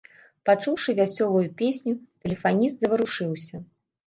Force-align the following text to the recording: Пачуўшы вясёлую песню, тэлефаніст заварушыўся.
Пачуўшы 0.49 0.95
вясёлую 0.99 1.43
песню, 1.59 1.93
тэлефаніст 2.25 2.75
заварушыўся. 2.81 3.63